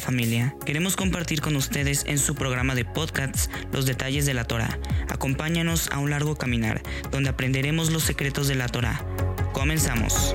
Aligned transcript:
familia. 0.00 0.54
Queremos 0.64 0.96
compartir 0.96 1.40
con 1.40 1.56
ustedes 1.56 2.04
en 2.06 2.18
su 2.18 2.34
programa 2.34 2.74
de 2.74 2.84
podcasts 2.84 3.50
los 3.72 3.86
detalles 3.86 4.26
de 4.26 4.34
la 4.34 4.44
Torah. 4.44 4.78
Acompáñanos 5.08 5.90
a 5.90 5.98
un 5.98 6.10
largo 6.10 6.36
caminar 6.36 6.82
donde 7.10 7.30
aprenderemos 7.30 7.90
los 7.90 8.02
secretos 8.02 8.48
de 8.48 8.54
la 8.54 8.68
Torah. 8.68 9.04
Comenzamos. 9.52 10.32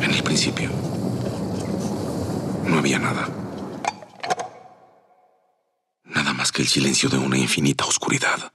En 0.00 0.10
el 0.10 0.22
principio, 0.22 0.70
no 2.66 2.78
había 2.78 2.98
nada. 2.98 3.28
Nada 6.04 6.32
más 6.32 6.52
que 6.52 6.62
el 6.62 6.68
silencio 6.68 7.08
de 7.08 7.18
una 7.18 7.38
infinita 7.38 7.84
oscuridad. 7.84 8.52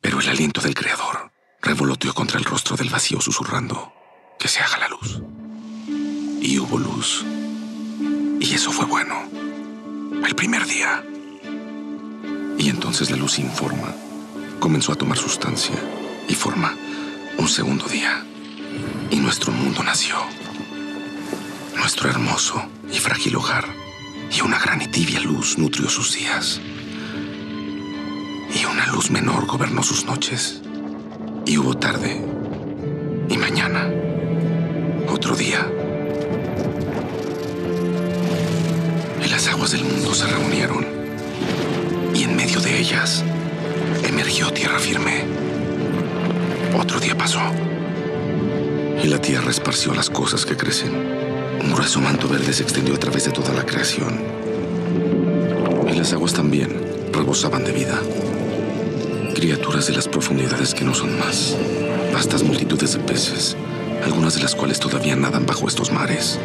Pero 0.00 0.20
el 0.20 0.28
aliento 0.28 0.60
del 0.60 0.74
Creador 0.74 1.30
revoloteó 1.62 2.14
contra 2.14 2.38
el 2.38 2.44
rostro 2.44 2.76
del 2.76 2.88
vacío 2.88 3.20
susurrando, 3.20 3.92
que 4.38 4.48
se 4.48 4.60
haga 4.60 4.78
la 4.78 4.88
luz. 4.88 5.22
Y 6.40 6.58
hubo 6.58 6.78
luz. 6.78 7.24
Y 8.40 8.54
eso 8.54 8.72
fue 8.72 8.86
bueno. 8.86 9.14
El 10.24 10.34
primer 10.34 10.66
día. 10.66 11.04
Y 12.58 12.68
entonces 12.68 13.10
la 13.10 13.16
luz 13.16 13.32
sin 13.32 13.50
forma 13.50 13.94
comenzó 14.58 14.92
a 14.92 14.96
tomar 14.96 15.16
sustancia 15.18 15.74
y 16.28 16.34
forma 16.34 16.74
un 17.38 17.48
segundo 17.48 17.86
día. 17.86 18.24
Y 19.10 19.16
nuestro 19.16 19.52
mundo 19.52 19.82
nació. 19.82 20.16
Nuestro 21.76 22.08
hermoso 22.08 22.62
y 22.92 22.98
frágil 22.98 23.36
hogar. 23.36 23.66
Y 24.30 24.42
una 24.42 24.58
gran 24.58 24.80
y 24.80 24.86
tibia 24.86 25.20
luz 25.20 25.58
nutrió 25.58 25.88
sus 25.88 26.14
días. 26.14 26.60
Y 28.54 28.64
una 28.64 28.86
luz 28.86 29.10
menor 29.10 29.46
gobernó 29.46 29.82
sus 29.82 30.04
noches. 30.04 30.62
Y 31.46 31.58
hubo 31.58 31.76
tarde 31.76 32.24
y 33.28 33.36
mañana. 33.36 33.88
Otro 35.08 35.34
día. 35.34 35.79
Aguas 39.60 39.72
del 39.72 39.84
mundo 39.84 40.14
se 40.14 40.26
reunieron. 40.26 40.86
Y 42.14 42.22
en 42.22 42.34
medio 42.34 42.60
de 42.60 42.80
ellas 42.80 43.22
emergió 44.08 44.50
tierra 44.50 44.78
firme. 44.78 45.24
Otro 46.78 46.98
día 46.98 47.14
pasó. 47.14 47.42
Y 49.04 49.06
la 49.08 49.20
tierra 49.20 49.50
esparció 49.50 49.92
las 49.92 50.08
cosas 50.08 50.46
que 50.46 50.56
crecen. 50.56 50.94
Un 51.62 51.74
grueso 51.74 52.00
manto 52.00 52.26
verde 52.26 52.54
se 52.54 52.62
extendió 52.62 52.94
a 52.94 52.98
través 52.98 53.26
de 53.26 53.32
toda 53.32 53.52
la 53.52 53.66
creación. 53.66 54.22
Y 55.92 55.94
las 55.94 56.14
aguas 56.14 56.32
también 56.32 56.74
rebosaban 57.12 57.62
de 57.62 57.72
vida. 57.72 58.00
Criaturas 59.34 59.88
de 59.88 59.92
las 59.92 60.08
profundidades 60.08 60.72
que 60.72 60.86
no 60.86 60.94
son 60.94 61.18
más. 61.18 61.54
Vastas 62.14 62.42
multitudes 62.42 62.94
de 62.94 63.00
peces, 63.00 63.58
algunas 64.06 64.36
de 64.36 64.40
las 64.40 64.54
cuales 64.54 64.80
todavía 64.80 65.16
nadan 65.16 65.44
bajo 65.44 65.68
estos 65.68 65.92
mares. 65.92 66.38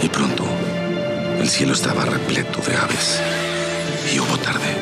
Y 0.00 0.08
pronto, 0.08 0.46
el 1.42 1.50
cielo 1.50 1.72
estaba 1.72 2.04
repleto 2.04 2.60
de 2.62 2.76
aves. 2.76 3.20
Y 4.14 4.20
hubo 4.20 4.38
tarde, 4.38 4.76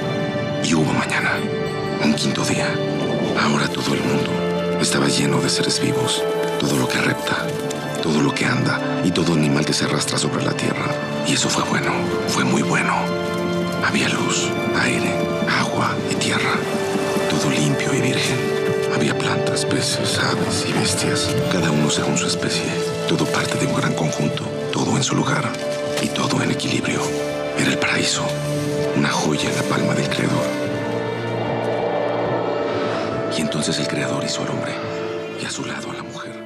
y 0.62 0.74
hubo 0.74 0.92
mañana, 0.92 1.32
un 2.04 2.12
quinto 2.12 2.44
día. 2.44 2.68
Ahora 3.40 3.66
todo 3.68 3.94
el 3.94 4.00
mundo 4.00 4.78
estaba 4.78 5.08
lleno 5.08 5.40
de 5.40 5.48
seres 5.48 5.80
vivos, 5.80 6.22
todo 6.58 6.76
lo 6.76 6.86
que 6.86 6.98
repta, 6.98 7.46
todo 8.02 8.20
lo 8.20 8.34
que 8.34 8.44
anda 8.44 8.78
y 9.02 9.10
todo 9.10 9.32
animal 9.32 9.64
que 9.64 9.72
se 9.72 9.86
arrastra 9.86 10.18
sobre 10.18 10.44
la 10.44 10.52
tierra. 10.52 10.84
Y 11.26 11.32
eso 11.32 11.48
fue 11.48 11.64
bueno, 11.64 11.92
fue 12.28 12.44
muy 12.44 12.60
bueno. 12.60 12.94
Había 13.82 14.10
luz, 14.10 14.46
aire, 14.82 15.14
agua 15.48 15.94
y 16.10 16.14
tierra, 16.16 16.56
todo 17.30 17.50
limpio 17.50 17.94
y 17.94 18.02
virgen. 18.02 18.36
Había 18.94 19.16
plantas, 19.16 19.64
peces, 19.64 20.18
aves 20.18 20.66
y 20.68 20.72
bestias, 20.74 21.34
cada 21.50 21.70
uno 21.70 21.88
según 21.88 22.18
su 22.18 22.26
especie, 22.26 22.68
todo 23.08 23.24
parte 23.24 23.58
de 23.58 23.66
un 23.66 23.76
gran 23.76 23.94
conjunto, 23.94 24.44
todo 24.72 24.94
en 24.98 25.02
su 25.02 25.14
lugar 25.14 25.50
y 26.02 26.08
todo 26.08 26.42
en 26.42 26.50
equilibrio. 26.50 27.00
Era 27.58 27.70
el 27.70 27.78
paraíso, 27.78 28.22
una 28.96 29.10
joya 29.10 29.48
en 29.50 29.56
la 29.56 29.62
palma 29.62 29.94
del 29.94 30.08
Creador. 30.08 30.46
Y 33.36 33.40
entonces 33.40 33.78
el 33.78 33.88
Creador 33.88 34.24
hizo 34.24 34.42
al 34.42 34.50
hombre 34.50 34.72
y 35.40 35.44
a 35.44 35.50
su 35.50 35.64
lado 35.64 35.90
a 35.90 35.94
la 35.94 36.02
mujer. 36.02 36.39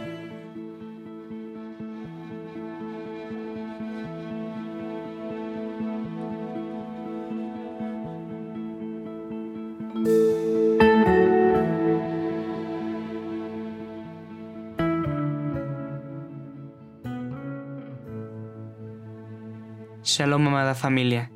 Shalom 20.04 20.48
amada 20.48 20.74
familia. 20.74 21.30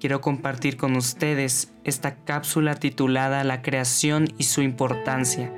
Quiero 0.00 0.22
compartir 0.22 0.78
con 0.78 0.96
ustedes 0.96 1.74
esta 1.84 2.24
cápsula 2.24 2.74
titulada 2.74 3.44
La 3.44 3.60
creación 3.60 4.28
y 4.38 4.44
su 4.44 4.62
importancia. 4.62 5.52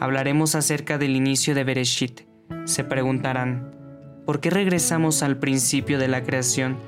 Hablaremos 0.00 0.54
acerca 0.54 0.96
del 0.96 1.14
inicio 1.14 1.54
de 1.54 1.64
Bereshit. 1.64 2.22
Se 2.64 2.82
preguntarán, 2.82 3.76
¿por 4.24 4.40
qué 4.40 4.48
regresamos 4.48 5.22
al 5.22 5.36
principio 5.36 5.98
de 5.98 6.08
la 6.08 6.22
creación 6.22 6.78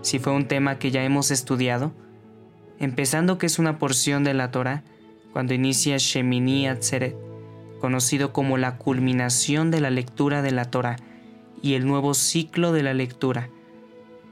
si 0.00 0.18
fue 0.18 0.32
un 0.32 0.48
tema 0.48 0.78
que 0.78 0.90
ya 0.90 1.04
hemos 1.04 1.30
estudiado? 1.30 1.92
Empezando 2.78 3.36
que 3.36 3.44
es 3.44 3.58
una 3.58 3.78
porción 3.78 4.24
de 4.24 4.32
la 4.32 4.50
Torah 4.50 4.82
cuando 5.34 5.52
inicia 5.52 5.98
Shemini 5.98 6.68
Atzeret, 6.68 7.14
conocido 7.82 8.32
como 8.32 8.56
la 8.56 8.78
culminación 8.78 9.70
de 9.70 9.82
la 9.82 9.90
lectura 9.90 10.40
de 10.40 10.52
la 10.52 10.64
Torah 10.64 10.96
y 11.60 11.74
el 11.74 11.86
nuevo 11.86 12.14
ciclo 12.14 12.72
de 12.72 12.82
la 12.82 12.94
lectura 12.94 13.50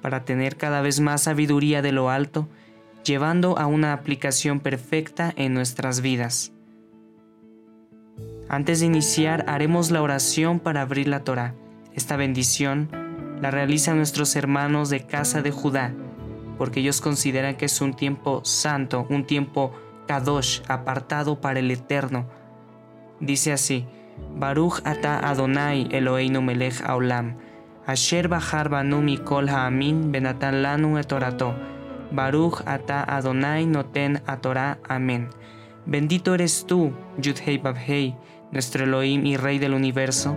para 0.07 0.25
tener 0.25 0.57
cada 0.57 0.83
vez 0.83 1.01
más 1.01 1.23
sabiduría 1.25 1.83
de 1.83 1.91
lo 1.91 2.11
alto, 2.11 2.49
llevando 3.05 3.59
a 3.59 3.67
una 3.67 3.93
aplicación 3.93 4.61
perfecta 4.61 5.33
en 5.35 5.53
nuestras 5.53 6.01
vidas. 6.01 6.53
Antes 8.49 8.79
de 8.79 8.87
iniciar, 8.87 9.45
haremos 9.49 9.91
la 9.91 10.01
oración 10.03 10.61
para 10.61 10.83
abrir 10.83 11.09
la 11.09 11.25
Torah. 11.25 11.57
Esta 11.93 12.15
bendición 12.15 12.89
la 13.43 13.51
realizan 13.51 13.97
nuestros 13.97 14.37
hermanos 14.37 14.91
de 14.91 15.05
casa 15.05 15.43
de 15.43 15.51
Judá, 15.51 15.93
porque 16.57 16.79
ellos 16.79 17.01
consideran 17.01 17.57
que 17.57 17.65
es 17.65 17.81
un 17.81 17.93
tiempo 17.93 18.45
santo, 18.45 19.09
un 19.11 19.27
tiempo 19.27 19.73
kadosh, 20.07 20.61
apartado 20.69 21.41
para 21.41 21.59
el 21.59 21.69
Eterno. 21.69 22.29
Dice 23.19 23.53
así: 23.53 23.87
Baruch 24.37 24.83
ata 24.85 25.19
Adonai 25.29 25.89
Eloheinu 25.91 26.43
melech 26.43 26.81
haolam. 26.85 27.39
Asher 27.87 28.27
Banu 28.29 29.01
Mikol 29.01 29.49
Haamin 29.49 30.11
Benatan 30.11 30.63
Lanu 30.63 30.99
Etorato. 30.99 31.55
Baruch 32.11 32.63
Ata 32.67 33.05
Adonai 33.05 33.65
Noten 33.65 34.21
Atorá. 34.27 34.79
Amén. 34.89 35.29
Bendito 35.87 36.35
eres 36.35 36.67
tú, 36.67 36.93
Yudhei 37.17 37.59
Babhei, 37.59 38.17
nuestro 38.51 38.83
Elohim 38.83 39.25
y 39.25 39.37
Rey 39.37 39.61
del 39.61 39.73
universo, 39.73 40.37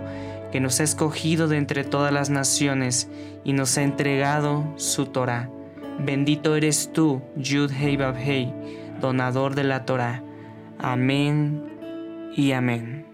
que 0.52 0.60
nos 0.60 0.78
ha 0.78 0.84
escogido 0.84 1.48
de 1.48 1.56
entre 1.56 1.82
todas 1.82 2.12
las 2.12 2.30
naciones 2.30 3.08
y 3.42 3.52
nos 3.52 3.76
ha 3.76 3.82
entregado 3.82 4.72
su 4.76 5.06
Torah. 5.06 5.50
Bendito 5.98 6.54
eres 6.54 6.92
tú, 6.92 7.20
Yudhei 7.36 7.96
Babhei, 7.96 8.54
donador 9.00 9.56
de 9.56 9.64
la 9.64 9.84
Torah. 9.84 10.22
Amén 10.78 11.64
y 12.36 12.52
amén. 12.52 13.09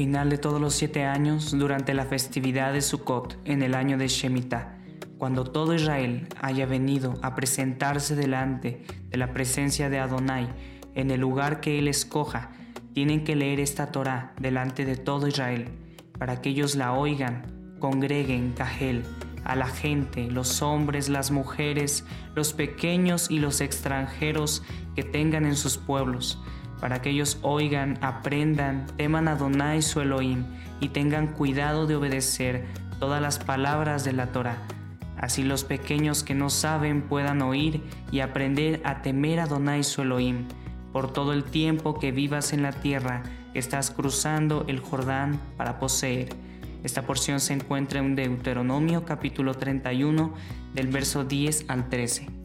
Final 0.00 0.30
de 0.30 0.38
todos 0.38 0.62
los 0.62 0.72
siete 0.72 1.04
años, 1.04 1.50
durante 1.50 1.92
la 1.92 2.06
festividad 2.06 2.72
de 2.72 2.80
Sukkot, 2.80 3.36
en 3.44 3.60
el 3.60 3.74
año 3.74 3.98
de 3.98 4.08
Shemitah, 4.08 4.78
cuando 5.18 5.44
todo 5.44 5.74
Israel 5.74 6.26
haya 6.40 6.64
venido 6.64 7.18
a 7.20 7.34
presentarse 7.34 8.16
delante 8.16 8.82
de 9.10 9.18
la 9.18 9.34
presencia 9.34 9.90
de 9.90 9.98
Adonai 9.98 10.48
en 10.94 11.10
el 11.10 11.20
lugar 11.20 11.60
que 11.60 11.78
él 11.78 11.86
escoja, 11.86 12.50
tienen 12.94 13.24
que 13.24 13.36
leer 13.36 13.60
esta 13.60 13.92
Torah 13.92 14.32
delante 14.40 14.86
de 14.86 14.96
todo 14.96 15.28
Israel, 15.28 15.68
para 16.18 16.40
que 16.40 16.48
ellos 16.48 16.76
la 16.76 16.94
oigan, 16.94 17.76
congreguen 17.78 18.54
Cajel, 18.56 19.04
a 19.44 19.54
la 19.54 19.66
gente, 19.66 20.30
los 20.30 20.62
hombres, 20.62 21.10
las 21.10 21.30
mujeres, 21.30 22.06
los 22.34 22.54
pequeños 22.54 23.30
y 23.30 23.38
los 23.38 23.60
extranjeros 23.60 24.62
que 24.96 25.02
tengan 25.02 25.44
en 25.44 25.56
sus 25.56 25.76
pueblos, 25.76 26.42
para 26.80 27.02
que 27.02 27.10
ellos 27.10 27.38
oigan, 27.42 27.98
aprendan, 28.00 28.86
teman 28.96 29.28
a 29.28 29.32
Adonai 29.32 29.82
su 29.82 30.00
Elohim 30.00 30.44
y 30.80 30.88
tengan 30.88 31.28
cuidado 31.28 31.86
de 31.86 31.96
obedecer 31.96 32.64
todas 32.98 33.20
las 33.20 33.38
palabras 33.38 34.04
de 34.04 34.12
la 34.12 34.32
Torah. 34.32 34.58
Así 35.16 35.42
los 35.42 35.64
pequeños 35.64 36.24
que 36.24 36.34
no 36.34 36.48
saben 36.48 37.02
puedan 37.02 37.42
oír 37.42 37.82
y 38.10 38.20
aprender 38.20 38.80
a 38.84 39.02
temer 39.02 39.40
a 39.40 39.46
Donai 39.46 39.84
su 39.84 40.02
Elohim, 40.02 40.46
por 40.92 41.12
todo 41.12 41.34
el 41.34 41.44
tiempo 41.44 41.98
que 41.98 42.10
vivas 42.10 42.52
en 42.52 42.62
la 42.62 42.72
tierra 42.72 43.22
que 43.52 43.58
estás 43.58 43.90
cruzando 43.90 44.64
el 44.66 44.80
Jordán 44.80 45.38
para 45.56 45.78
poseer. 45.78 46.30
Esta 46.82 47.02
porción 47.02 47.40
se 47.40 47.52
encuentra 47.52 48.00
en 48.00 48.16
Deuteronomio 48.16 49.04
capítulo 49.04 49.54
31 49.54 50.32
del 50.74 50.88
verso 50.88 51.24
10 51.24 51.66
al 51.68 51.90
13. 51.90 52.39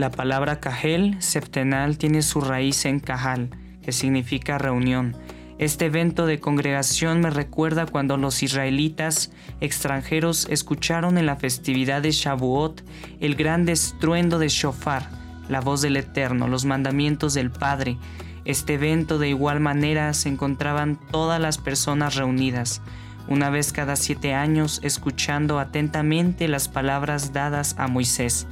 La 0.00 0.10
palabra 0.10 0.60
Cajel 0.60 1.16
septenal 1.20 1.98
tiene 1.98 2.22
su 2.22 2.40
raíz 2.40 2.86
en 2.86 3.00
Cajal, 3.00 3.50
que 3.82 3.92
significa 3.92 4.56
reunión. 4.56 5.14
Este 5.58 5.84
evento 5.84 6.24
de 6.24 6.40
congregación 6.40 7.20
me 7.20 7.28
recuerda 7.28 7.84
cuando 7.84 8.16
los 8.16 8.42
israelitas 8.42 9.30
extranjeros 9.60 10.46
escucharon 10.48 11.18
en 11.18 11.26
la 11.26 11.36
festividad 11.36 12.00
de 12.00 12.12
Shavuot 12.12 12.82
el 13.20 13.34
gran 13.34 13.68
estruendo 13.68 14.38
de 14.38 14.48
Shofar, 14.48 15.06
la 15.50 15.60
voz 15.60 15.82
del 15.82 15.98
Eterno, 15.98 16.48
los 16.48 16.64
mandamientos 16.64 17.34
del 17.34 17.50
Padre. 17.50 17.98
Este 18.46 18.76
evento 18.76 19.18
de 19.18 19.28
igual 19.28 19.60
manera 19.60 20.14
se 20.14 20.30
encontraban 20.30 20.98
todas 21.10 21.38
las 21.38 21.58
personas 21.58 22.14
reunidas, 22.14 22.80
una 23.28 23.50
vez 23.50 23.70
cada 23.70 23.96
siete 23.96 24.32
años, 24.32 24.80
escuchando 24.82 25.58
atentamente 25.58 26.48
las 26.48 26.68
palabras 26.68 27.34
dadas 27.34 27.74
a 27.76 27.86
Moisés. 27.86 28.46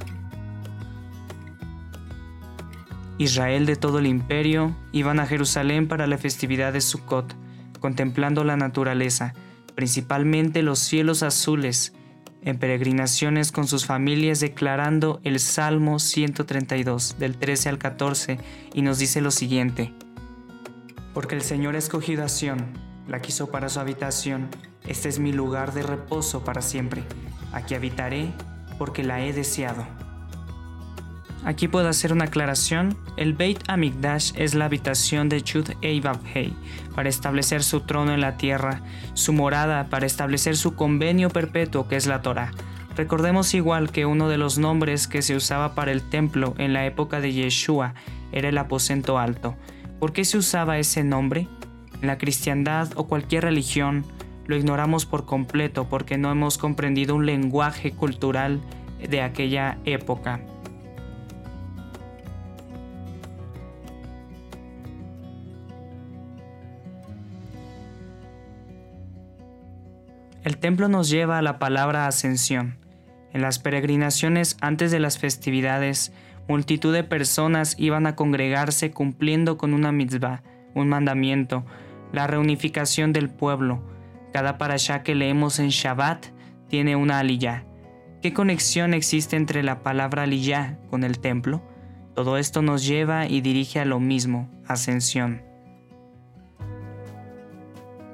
Israel 3.19 3.65
de 3.65 3.75
todo 3.75 3.99
el 3.99 4.07
imperio 4.07 4.73
iban 4.93 5.19
a 5.19 5.27
Jerusalén 5.27 5.89
para 5.89 6.07
la 6.07 6.17
festividad 6.17 6.71
de 6.71 6.79
Sukkot, 6.79 7.35
contemplando 7.81 8.45
la 8.45 8.55
naturaleza, 8.55 9.33
principalmente 9.75 10.63
los 10.63 10.79
cielos 10.79 11.21
azules, 11.21 11.93
en 12.43 12.57
peregrinaciones 12.57 13.51
con 13.51 13.67
sus 13.67 13.85
familias 13.85 14.39
declarando 14.39 15.19
el 15.25 15.41
Salmo 15.41 15.99
132 15.99 17.17
del 17.19 17.35
13 17.35 17.67
al 17.67 17.77
14 17.77 18.39
y 18.73 18.81
nos 18.83 18.99
dice 18.99 19.19
lo 19.19 19.31
siguiente. 19.31 19.93
Porque 21.13 21.35
el 21.35 21.41
Señor 21.41 21.75
ha 21.75 21.79
escogido 21.79 22.23
a 22.23 22.29
Sión, 22.29 22.67
la 23.09 23.21
quiso 23.21 23.51
para 23.51 23.67
su 23.67 23.81
habitación, 23.81 24.47
este 24.87 25.09
es 25.09 25.19
mi 25.19 25.33
lugar 25.33 25.73
de 25.73 25.83
reposo 25.83 26.45
para 26.45 26.61
siempre, 26.61 27.03
aquí 27.51 27.75
habitaré 27.75 28.31
porque 28.77 29.03
la 29.03 29.25
he 29.25 29.33
deseado. 29.33 29.85
Aquí 31.45 31.67
puedo 31.67 31.87
hacer 31.87 32.11
una 32.11 32.25
aclaración. 32.25 32.97
El 33.15 33.33
Beit 33.33 33.63
Amigdash 33.67 34.33
es 34.35 34.55
la 34.55 34.65
habitación 34.65 35.29
de 35.29 35.41
Chud 35.41 35.69
Eivavhei 35.81 36.53
para 36.95 37.09
establecer 37.09 37.63
su 37.63 37.81
trono 37.81 38.13
en 38.13 38.21
la 38.21 38.37
tierra, 38.37 38.81
su 39.13 39.31
morada 39.31 39.87
para 39.89 40.05
establecer 40.05 40.57
su 40.57 40.75
convenio 40.75 41.29
perpetuo 41.29 41.87
que 41.87 41.95
es 41.95 42.07
la 42.07 42.21
Torah. 42.21 42.51
Recordemos 42.95 43.53
igual 43.53 43.91
que 43.91 44.05
uno 44.05 44.27
de 44.27 44.37
los 44.37 44.57
nombres 44.57 45.07
que 45.07 45.21
se 45.21 45.35
usaba 45.35 45.73
para 45.75 45.91
el 45.91 46.01
templo 46.01 46.53
en 46.57 46.73
la 46.73 46.85
época 46.85 47.21
de 47.21 47.31
Yeshua 47.31 47.93
era 48.33 48.49
el 48.49 48.57
aposento 48.57 49.17
alto. 49.17 49.55
¿Por 49.99 50.11
qué 50.11 50.25
se 50.25 50.37
usaba 50.37 50.77
ese 50.77 51.03
nombre? 51.05 51.47
En 52.01 52.07
la 52.07 52.17
cristiandad 52.17 52.89
o 52.95 53.07
cualquier 53.07 53.43
religión 53.43 54.05
lo 54.47 54.57
ignoramos 54.57 55.05
por 55.05 55.25
completo 55.25 55.87
porque 55.87 56.17
no 56.17 56.31
hemos 56.31 56.57
comprendido 56.57 57.15
un 57.15 57.25
lenguaje 57.25 57.91
cultural 57.91 58.59
de 59.07 59.21
aquella 59.21 59.77
época. 59.85 60.41
El 70.59 70.61
templo 70.61 70.89
nos 70.89 71.09
lleva 71.09 71.37
a 71.37 71.41
la 71.41 71.57
palabra 71.57 72.05
ascensión. 72.05 72.75
En 73.31 73.41
las 73.41 73.59
peregrinaciones 73.59 74.57
antes 74.59 74.91
de 74.91 74.99
las 74.99 75.17
festividades, 75.17 76.11
multitud 76.49 76.93
de 76.93 77.05
personas 77.05 77.75
iban 77.77 78.05
a 78.05 78.17
congregarse 78.17 78.91
cumpliendo 78.91 79.57
con 79.57 79.73
una 79.73 79.93
mitzvah, 79.93 80.43
un 80.75 80.89
mandamiento, 80.89 81.63
la 82.11 82.27
reunificación 82.27 83.13
del 83.13 83.29
pueblo. 83.29 83.81
Cada 84.33 84.57
parashá 84.57 85.01
que 85.01 85.15
leemos 85.15 85.59
en 85.59 85.69
Shabbat 85.69 86.25
tiene 86.67 86.97
una 86.97 87.19
aliyah. 87.19 87.63
¿Qué 88.21 88.33
conexión 88.33 88.93
existe 88.93 89.37
entre 89.37 89.63
la 89.63 89.81
palabra 89.81 90.23
aliyah 90.23 90.77
con 90.89 91.05
el 91.05 91.19
templo? 91.19 91.63
Todo 92.15 92.37
esto 92.37 92.61
nos 92.61 92.85
lleva 92.85 93.27
y 93.27 93.39
dirige 93.39 93.79
a 93.79 93.85
lo 93.85 94.01
mismo, 94.01 94.51
ascensión. 94.67 95.48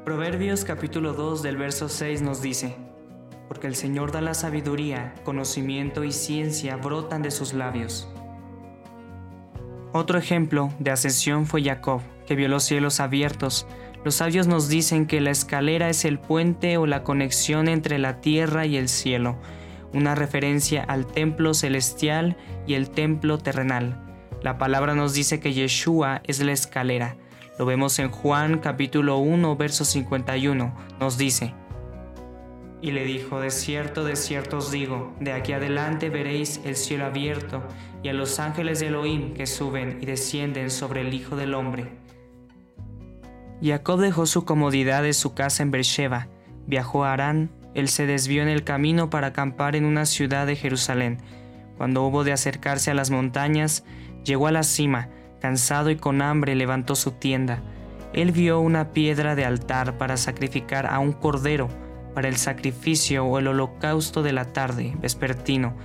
Proverbios 0.05 0.65
capítulo 0.65 1.13
2 1.13 1.41
del 1.41 1.57
verso 1.57 1.89
6 1.89 2.21
nos 2.21 2.43
dice, 2.43 2.75
Porque 3.47 3.65
el 3.65 3.75
Señor 3.75 4.11
da 4.11 4.21
la 4.21 4.35
sabiduría, 4.35 5.15
conocimiento 5.23 6.03
y 6.03 6.11
ciencia 6.11 6.75
brotan 6.75 7.23
de 7.23 7.31
sus 7.31 7.55
labios. 7.55 8.07
Otro 9.93 10.19
ejemplo 10.19 10.69
de 10.77 10.91
ascensión 10.91 11.47
fue 11.47 11.63
Jacob, 11.63 12.01
que 12.27 12.35
vio 12.35 12.47
los 12.49 12.63
cielos 12.65 12.99
abiertos. 12.99 13.65
Los 14.03 14.13
sabios 14.13 14.45
nos 14.45 14.69
dicen 14.69 15.07
que 15.07 15.21
la 15.21 15.31
escalera 15.31 15.89
es 15.89 16.05
el 16.05 16.19
puente 16.19 16.77
o 16.77 16.85
la 16.85 17.01
conexión 17.03 17.67
entre 17.67 17.97
la 17.97 18.21
tierra 18.21 18.67
y 18.67 18.77
el 18.77 18.89
cielo, 18.89 19.37
una 19.91 20.13
referencia 20.13 20.83
al 20.83 21.07
templo 21.07 21.55
celestial 21.55 22.37
y 22.67 22.75
el 22.75 22.91
templo 22.91 23.39
terrenal. 23.39 23.99
La 24.43 24.59
palabra 24.59 24.93
nos 24.93 25.15
dice 25.15 25.39
que 25.39 25.53
Yeshua 25.53 26.21
es 26.25 26.39
la 26.41 26.51
escalera, 26.51 27.17
lo 27.57 27.65
vemos 27.65 27.99
en 27.99 28.09
Juan 28.09 28.59
capítulo 28.59 29.17
1, 29.17 29.55
verso 29.55 29.85
51. 29.85 30.75
Nos 30.99 31.17
dice, 31.17 31.53
y 32.81 32.91
le 32.91 33.03
dijo, 33.03 33.39
de 33.39 33.49
cierto, 33.49 34.03
de 34.03 34.15
cierto 34.15 34.57
os 34.57 34.71
digo, 34.71 35.15
de 35.19 35.33
aquí 35.33 35.53
adelante 35.53 36.09
veréis 36.09 36.61
el 36.65 36.75
cielo 36.75 37.05
abierto 37.05 37.63
y 38.03 38.09
a 38.09 38.13
los 38.13 38.39
ángeles 38.39 38.79
de 38.79 38.87
Elohim 38.87 39.33
que 39.33 39.47
suben 39.47 39.97
y 40.01 40.05
descienden 40.05 40.69
sobre 40.69 41.01
el 41.01 41.13
Hijo 41.13 41.35
del 41.35 41.55
Hombre. 41.55 41.91
Jacob 43.59 43.99
dejó 43.99 44.25
su 44.25 44.45
comodidad 44.45 45.01
de 45.01 45.13
su 45.13 45.33
casa 45.33 45.63
en 45.63 45.71
Beersheba, 45.71 46.27
viajó 46.67 47.05
a 47.05 47.13
Arán, 47.13 47.49
él 47.73 47.89
se 47.89 48.05
desvió 48.05 48.43
en 48.43 48.49
el 48.49 48.63
camino 48.63 49.09
para 49.09 49.27
acampar 49.27 49.75
en 49.75 49.85
una 49.85 50.05
ciudad 50.05 50.45
de 50.45 50.55
Jerusalén. 50.55 51.17
Cuando 51.77 52.03
hubo 52.03 52.23
de 52.23 52.33
acercarse 52.33 52.91
a 52.91 52.93
las 52.93 53.09
montañas, 53.09 53.83
llegó 54.23 54.45
a 54.45 54.51
la 54.51 54.63
cima, 54.63 55.09
Cansado 55.39 55.89
y 55.89 55.95
con 55.95 56.21
hambre 56.21 56.55
levantó 56.55 56.95
su 56.95 57.11
tienda. 57.11 57.61
Él 58.13 58.31
vio 58.31 58.59
una 58.59 58.91
piedra 58.91 59.35
de 59.35 59.45
altar 59.45 59.97
para 59.97 60.17
sacrificar 60.17 60.85
a 60.85 60.99
un 60.99 61.11
cordero 61.11 61.69
para 62.15 62.29
el 62.29 62.37
sacrificio 62.37 63.25
o 63.25 63.37
el 63.37 63.47
holocausto 63.47 64.23
de 64.23 64.31
la 64.31 64.53
tarde, 64.53 64.95
vespertino. 64.99 65.75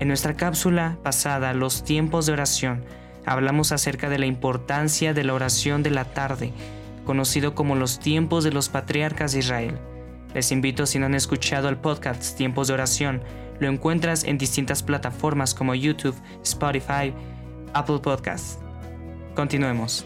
En 0.00 0.08
nuestra 0.08 0.34
cápsula 0.34 0.98
pasada, 1.02 1.52
Los 1.52 1.84
tiempos 1.84 2.26
de 2.26 2.32
oración, 2.32 2.84
hablamos 3.26 3.70
acerca 3.70 4.08
de 4.08 4.18
la 4.18 4.26
importancia 4.26 5.12
de 5.12 5.24
la 5.24 5.34
oración 5.34 5.82
de 5.82 5.90
la 5.90 6.06
tarde, 6.06 6.52
conocido 7.04 7.54
como 7.54 7.74
los 7.74 8.00
tiempos 8.00 8.42
de 8.42 8.52
los 8.52 8.70
patriarcas 8.70 9.32
de 9.32 9.40
Israel. 9.40 9.78
Les 10.34 10.50
invito 10.50 10.86
si 10.86 10.98
no 10.98 11.06
han 11.06 11.14
escuchado 11.14 11.68
el 11.68 11.76
podcast 11.76 12.36
Tiempos 12.36 12.68
de 12.68 12.74
Oración, 12.74 13.22
lo 13.60 13.68
encuentras 13.68 14.24
en 14.24 14.38
distintas 14.38 14.82
plataformas 14.82 15.52
como 15.52 15.74
YouTube, 15.74 16.16
Spotify, 16.42 17.12
Apple 17.74 17.98
Podcast. 17.98 18.60
Continuemos. 19.34 20.04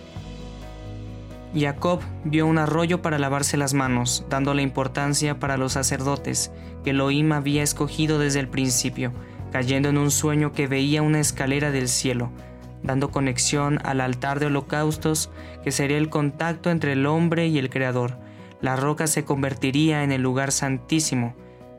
Jacob 1.55 2.01
vio 2.25 2.47
un 2.47 2.59
arroyo 2.59 3.03
para 3.03 3.19
lavarse 3.19 3.57
las 3.57 3.75
manos, 3.75 4.25
dando 4.31 4.55
la 4.55 4.63
importancia 4.63 5.39
para 5.39 5.57
los 5.57 5.73
sacerdotes 5.73 6.51
que 6.83 6.91
Elohim 6.91 7.33
había 7.33 7.63
escogido 7.63 8.19
desde 8.19 8.41
el 8.41 8.49
principio, 8.49 9.13
cayendo 9.51 9.91
en 9.91 9.99
un 9.99 10.11
sueño 10.11 10.53
que 10.53 10.67
veía 10.67 11.03
una 11.03 11.21
escalera 11.21 11.71
del 11.71 11.89
cielo, 11.89 12.31
dando 12.83 13.11
conexión 13.11 13.79
al 13.85 14.01
altar 14.01 14.41
de 14.41 14.47
holocaustos 14.47 15.31
que 15.63 15.73
sería 15.73 15.99
el 15.99 16.09
contacto 16.09 16.71
entre 16.71 16.93
el 16.93 17.07
hombre 17.07 17.49
y 17.49 17.59
el 17.59 17.69
Creador. 17.69 18.17
La 18.61 18.77
roca 18.77 19.07
se 19.07 19.25
convertiría 19.25 20.05
en 20.05 20.13
el 20.13 20.23
lugar 20.23 20.53
santísimo. 20.53 21.35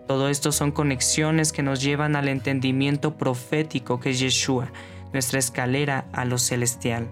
Todo 0.08 0.30
esto 0.30 0.52
son 0.52 0.72
conexiones 0.72 1.52
que 1.52 1.64
nos 1.64 1.82
llevan 1.82 2.16
al 2.16 2.28
entendimiento 2.28 3.18
profético 3.18 4.00
que 4.00 4.12
es 4.12 4.20
Yeshua, 4.20 4.72
nuestra 5.14 5.40
escalera 5.40 6.06
a 6.12 6.26
lo 6.26 6.38
celestial. 6.38 7.08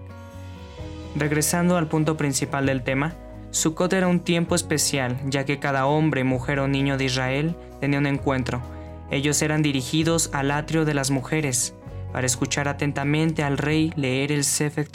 Regresando 1.16 1.76
al 1.76 1.88
punto 1.88 2.16
principal 2.16 2.66
del 2.66 2.82
tema, 2.82 3.14
Sukkot 3.50 3.92
era 3.92 4.08
un 4.08 4.20
tiempo 4.20 4.54
especial, 4.54 5.18
ya 5.26 5.44
que 5.44 5.58
cada 5.58 5.86
hombre, 5.86 6.24
mujer 6.24 6.58
o 6.58 6.68
niño 6.68 6.96
de 6.96 7.04
Israel 7.04 7.54
tenía 7.80 7.98
un 7.98 8.06
encuentro. 8.06 8.62
Ellos 9.10 9.42
eran 9.42 9.62
dirigidos 9.62 10.30
al 10.32 10.50
atrio 10.50 10.86
de 10.86 10.94
las 10.94 11.10
mujeres, 11.10 11.74
para 12.12 12.26
escuchar 12.26 12.66
atentamente 12.66 13.42
al 13.42 13.58
rey 13.58 13.92
leer 13.94 14.32
el 14.32 14.44
Sefer. 14.44 14.88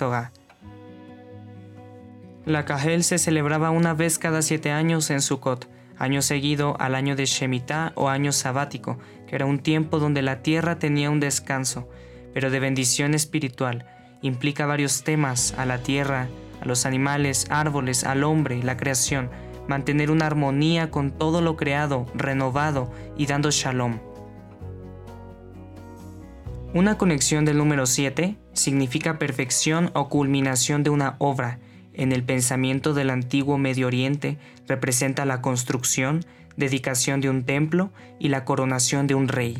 La 2.45 2.65
Cajel 2.65 3.03
se 3.03 3.19
celebraba 3.19 3.69
una 3.69 3.93
vez 3.93 4.17
cada 4.17 4.41
siete 4.41 4.71
años 4.71 5.09
en 5.11 5.21
Sukkot, 5.21 5.69
año 5.99 6.21
seguido 6.21 6.77
al 6.79 6.95
año 6.95 7.15
de 7.15 7.25
Shemitah 7.25 7.91
o 7.95 8.09
año 8.09 8.31
sabático, 8.31 8.97
que 9.27 9.35
era 9.35 9.45
un 9.45 9.59
tiempo 9.59 9.99
donde 9.99 10.21
la 10.21 10.41
tierra 10.41 10.79
tenía 10.79 11.11
un 11.11 11.19
descanso, 11.19 11.89
pero 12.37 12.51
de 12.51 12.59
bendición 12.59 13.15
espiritual. 13.15 13.87
Implica 14.21 14.67
varios 14.67 15.03
temas 15.03 15.55
a 15.57 15.65
la 15.65 15.79
tierra, 15.79 16.27
a 16.61 16.65
los 16.65 16.85
animales, 16.85 17.47
árboles, 17.49 18.03
al 18.03 18.23
hombre, 18.23 18.61
la 18.61 18.77
creación, 18.77 19.31
mantener 19.67 20.11
una 20.11 20.27
armonía 20.27 20.91
con 20.91 21.09
todo 21.09 21.41
lo 21.41 21.55
creado, 21.55 22.05
renovado 22.13 22.91
y 23.17 23.25
dando 23.25 23.49
shalom. 23.49 23.97
Una 26.75 26.95
conexión 26.99 27.43
del 27.43 27.57
número 27.57 27.87
7 27.87 28.37
significa 28.53 29.17
perfección 29.17 29.89
o 29.95 30.07
culminación 30.07 30.83
de 30.83 30.91
una 30.91 31.15
obra. 31.17 31.57
En 31.95 32.11
el 32.11 32.21
pensamiento 32.21 32.93
del 32.93 33.09
antiguo 33.09 33.57
Medio 33.57 33.87
Oriente 33.87 34.37
representa 34.67 35.25
la 35.25 35.41
construcción, 35.41 36.23
dedicación 36.55 37.19
de 37.19 37.31
un 37.31 37.45
templo 37.45 37.91
y 38.19 38.29
la 38.29 38.45
coronación 38.45 39.07
de 39.07 39.15
un 39.15 39.27
rey. 39.27 39.57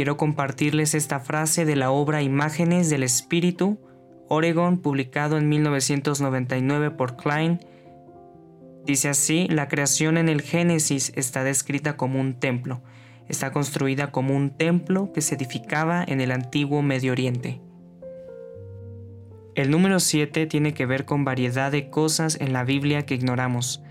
Quiero 0.00 0.16
compartirles 0.16 0.94
esta 0.94 1.20
frase 1.20 1.66
de 1.66 1.76
la 1.76 1.90
obra 1.90 2.22
Imágenes 2.22 2.88
del 2.88 3.02
Espíritu, 3.02 3.78
Oregon, 4.30 4.78
publicado 4.78 5.36
en 5.36 5.46
1999 5.50 6.92
por 6.92 7.18
Klein. 7.18 7.60
Dice 8.86 9.10
así, 9.10 9.46
la 9.50 9.68
creación 9.68 10.16
en 10.16 10.30
el 10.30 10.40
Génesis 10.40 11.12
está 11.16 11.44
descrita 11.44 11.98
como 11.98 12.18
un 12.18 12.40
templo. 12.40 12.80
Está 13.28 13.52
construida 13.52 14.10
como 14.10 14.34
un 14.34 14.56
templo 14.56 15.12
que 15.12 15.20
se 15.20 15.34
edificaba 15.34 16.02
en 16.02 16.22
el 16.22 16.30
antiguo 16.30 16.80
Medio 16.80 17.12
Oriente. 17.12 17.60
El 19.54 19.70
número 19.70 20.00
7 20.00 20.46
tiene 20.46 20.72
que 20.72 20.86
ver 20.86 21.04
con 21.04 21.26
variedad 21.26 21.70
de 21.70 21.90
cosas 21.90 22.40
en 22.40 22.54
la 22.54 22.64
Biblia 22.64 23.04
que 23.04 23.16
ignoramos. 23.16 23.82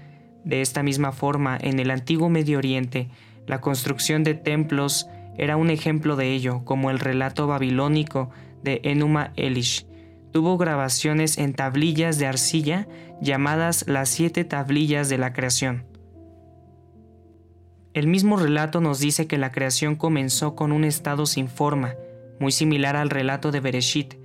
De 0.43 0.61
esta 0.61 0.81
misma 0.81 1.11
forma, 1.11 1.55
en 1.61 1.77
el 1.77 1.91
antiguo 1.91 2.29
Medio 2.29 2.57
Oriente, 2.57 3.09
la 3.45 3.61
construcción 3.61 4.23
de 4.23 4.33
templos 4.33 5.07
era 5.39 5.55
un 5.55 5.69
ejemplo 5.69 6.17
de 6.17 6.33
ello, 6.33 6.65
como 6.65 6.91
el 6.91 6.99
relato 6.99 7.47
babilónico 7.47 8.29
de 8.61 8.81
Enuma 8.83 9.31
Elish. 9.37 9.87
Tuvo 10.33 10.57
grabaciones 10.57 11.37
en 11.37 11.53
tablillas 11.53 12.19
de 12.19 12.27
arcilla 12.27 12.87
llamadas 13.21 13.85
las 13.87 14.09
siete 14.09 14.43
tablillas 14.43 15.07
de 15.07 15.17
la 15.17 15.31
creación. 15.31 15.85
El 17.93 18.07
mismo 18.07 18.35
relato 18.35 18.81
nos 18.81 18.99
dice 18.99 19.27
que 19.27 19.37
la 19.37 19.51
creación 19.51 19.95
comenzó 19.95 20.55
con 20.55 20.73
un 20.73 20.83
estado 20.83 21.25
sin 21.25 21.47
forma, 21.47 21.95
muy 22.39 22.51
similar 22.51 22.97
al 22.97 23.09
relato 23.09 23.51
de 23.51 23.61
Bereshit. 23.61 24.15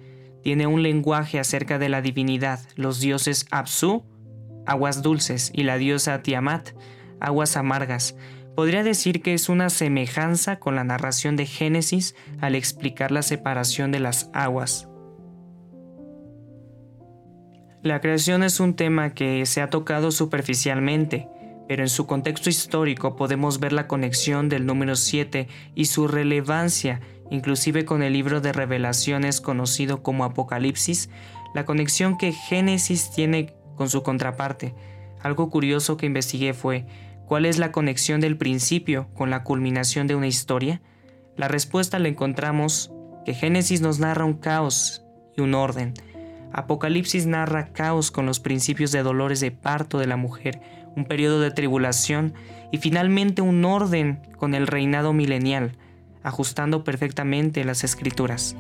Tiene 0.43 0.67
un 0.67 0.83
lenguaje 0.83 1.39
acerca 1.39 1.79
de 1.79 1.89
la 1.89 2.03
divinidad, 2.03 2.59
los 2.75 2.99
dioses 2.99 3.47
Absu, 3.53 4.05
aguas 4.67 5.01
dulces, 5.01 5.53
y 5.55 5.63
la 5.63 5.79
diosa 5.79 6.23
Tiamat, 6.23 6.71
aguas 7.21 7.57
amargas, 7.57 8.17
Podría 8.57 8.85
decir 8.85 9.21
que 9.21 9.35
es 9.35 9.49
una 9.49 9.69
semejanza 9.69 10.61
con 10.61 10.77
la 10.77 10.85
narración 10.85 11.35
de 11.37 11.47
Génesis 11.47 12.15
al 12.41 12.55
explicar 12.55 13.11
la 13.11 13.23
separación 13.23 13.91
de 13.91 14.01
las 14.01 14.31
aguas. 14.33 14.89
La 17.83 18.01
creación 18.01 18.43
es 18.43 18.61
un 18.61 18.75
tema 18.75 19.13
que 19.13 19.45
se 19.45 19.61
ha 19.61 19.71
tocado 19.71 20.11
superficialmente, 20.11 21.29
pero 21.69 21.83
en 21.83 21.89
su 21.89 22.07
contexto 22.07 22.49
histórico 22.49 23.17
podemos 23.17 23.59
ver 23.59 23.73
la 23.73 23.89
conexión 23.89 24.49
del 24.49 24.67
número 24.67 24.97
7 24.97 25.49
y 25.75 25.87
su 25.87 26.07
relevancia, 26.07 27.01
inclusive 27.31 27.85
con 27.85 28.03
el 28.03 28.13
libro 28.13 28.41
de 28.41 28.53
revelaciones 28.53 29.41
conocido 29.41 30.03
como 30.03 30.25
Apocalipsis, 30.25 31.11
la 31.55 31.65
conexión 31.65 32.17
que 32.17 32.33
Génesis 32.33 33.11
tiene 33.11 33.55
con 33.77 33.89
su 33.91 34.03
contraparte. 34.03 34.75
Algo 35.21 35.51
curioso 35.51 35.97
que 35.97 36.07
investigué 36.07 36.55
fue, 36.55 36.87
¿Cuál 37.27 37.47
es 37.47 37.59
la 37.59 37.73
conexión 37.73 38.21
del 38.21 38.37
principio 38.37 39.09
con 39.15 39.31
la 39.31 39.45
culminación 39.45 40.07
de 40.07 40.15
una 40.15 40.27
historia? 40.27 40.83
La 41.37 41.49
respuesta 41.49 41.99
la 41.99 42.09
encontramos 42.09 42.93
que 43.25 43.33
Génesis 43.33 43.81
nos 43.81 43.99
narra 43.99 44.27
un 44.27 44.35
caos 44.35 45.03
y 45.35 45.41
un 45.41 45.55
orden. 45.55 45.95
Apocalipsis 46.53 47.27
narra 47.27 47.73
caos 47.73 48.11
con 48.11 48.27
los 48.27 48.41
principios 48.41 48.93
de 48.93 49.03
dolores 49.03 49.41
de 49.41 49.51
parto 49.51 49.99
de 49.99 50.07
la 50.07 50.17
mujer, 50.17 50.61
un 50.97 51.07
periodo 51.07 51.41
de 51.41 51.51
tribulación 51.51 52.35
y 52.71 52.79
finalmente 52.79 53.41
un 53.41 53.65
orden 53.65 54.21
con 54.37 54.55
el 54.55 54.67
reinado 54.67 55.15
milenial, 55.15 55.77
ajustando 56.23 56.85
perfectamente 56.85 57.65
las 57.65 57.85
escrituras. 57.85 58.55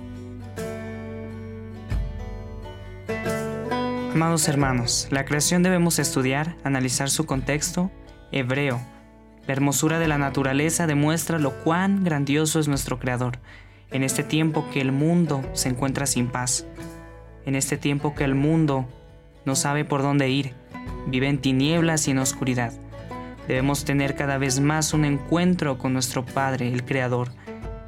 Amados 4.14 4.49
hermanos, 4.49 5.09
la 5.11 5.25
creación 5.25 5.62
debemos 5.62 5.99
estudiar, 5.99 6.56
analizar 6.64 7.11
su 7.11 7.26
contexto 7.26 7.90
hebreo. 8.35 8.81
La 9.47 9.53
hermosura 9.53 9.99
de 9.99 10.09
la 10.09 10.19
naturaleza 10.19 10.87
demuestra 10.87 11.38
lo 11.38 11.53
cuán 11.62 12.03
grandioso 12.03 12.59
es 12.59 12.69
nuestro 12.69 12.99
Creador, 12.99 13.38
en 13.91 14.03
este 14.03 14.25
tiempo 14.25 14.69
que 14.73 14.81
el 14.81 14.91
mundo 14.91 15.43
se 15.53 15.69
encuentra 15.69 16.07
sin 16.07 16.26
paz, 16.26 16.67
en 17.47 17.55
este 17.55 17.76
tiempo 17.76 18.14
que 18.14 18.25
el 18.25 18.35
mundo 18.35 18.88
no 19.45 19.55
sabe 19.55 19.85
por 19.85 20.03
dónde 20.03 20.31
ir, 20.31 20.53
vive 21.07 21.29
en 21.29 21.38
tinieblas 21.38 22.09
y 22.09 22.11
en 22.11 22.19
oscuridad. 22.19 22.73
Debemos 23.47 23.85
tener 23.85 24.17
cada 24.17 24.38
vez 24.38 24.59
más 24.61 24.95
un 24.95 25.05
encuentro 25.05 25.79
con 25.79 25.93
nuestro 25.93 26.25
Padre, 26.25 26.73
el 26.73 26.85
Creador, 26.85 27.29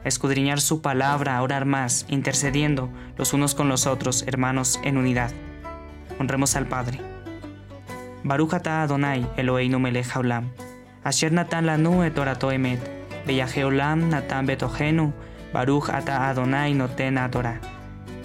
escudriñar 0.04 0.60
su 0.60 0.82
palabra, 0.82 1.42
orar 1.42 1.64
más, 1.64 2.04
intercediendo 2.08 2.90
los 3.16 3.32
unos 3.32 3.54
con 3.54 3.68
los 3.68 3.86
otros, 3.86 4.22
hermanos, 4.28 4.78
en 4.84 4.98
unidad. 4.98 5.32
Honremos 6.20 6.54
al 6.54 6.66
Padre. 6.66 7.15
Baruch 8.26 8.54
ata 8.54 8.82
Adonai 8.82 9.24
Eloheinu 9.36 9.78
melech 9.78 10.10
haolam. 10.10 10.50
Asher 11.04 11.30
natan 11.30 11.64
lanu 11.64 12.02
et 12.02 12.18
orato 12.18 12.50
emet. 12.50 12.80
Beyaje 13.24 13.62
olam 13.64 14.08
natan 14.10 14.46
betohenu. 14.46 15.12
Baruch 15.52 15.90
ata 15.90 16.28
Adonai 16.28 16.74
noten 16.74 17.20
Torah. 17.30 17.60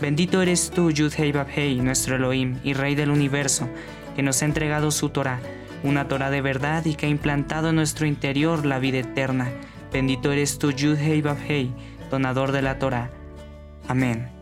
Bendito 0.01 0.41
eres 0.41 0.71
tú, 0.71 0.89
Yud 0.89 1.13
Hei 1.13 1.79
nuestro 1.81 2.15
Elohim 2.15 2.57
y 2.63 2.73
Rey 2.73 2.95
del 2.95 3.11
universo, 3.11 3.69
que 4.15 4.23
nos 4.23 4.41
ha 4.41 4.45
entregado 4.45 4.89
su 4.89 5.09
Torah, 5.09 5.39
una 5.83 6.07
Torah 6.07 6.31
de 6.31 6.41
verdad 6.41 6.83
y 6.85 6.95
que 6.95 7.05
ha 7.05 7.09
implantado 7.09 7.69
en 7.69 7.75
nuestro 7.75 8.07
interior 8.07 8.65
la 8.65 8.79
vida 8.79 8.97
eterna. 8.97 9.51
Bendito 9.93 10.31
eres 10.31 10.57
tú, 10.57 10.71
Yud 10.71 10.97
Hei, 10.97 11.71
donador 12.09 12.51
de 12.51 12.63
la 12.63 12.79
Torah. 12.79 13.11
Amén. 13.87 14.40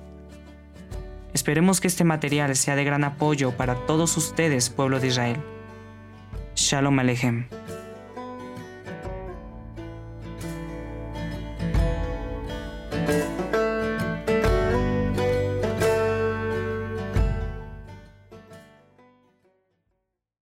Esperemos 1.50 1.82
que 1.82 1.88
este 1.88 2.03
material 2.03 2.56
sea 2.56 2.75
de 2.75 2.84
gran 2.84 3.03
apoyo 3.03 3.58
para 3.58 3.74
todos 3.88 4.18
ustedes, 4.18 4.70
pueblo 4.70 5.00
de 5.00 5.08
Israel. 5.08 5.38
Shalom 6.53 7.00
Alejem. 7.00 7.48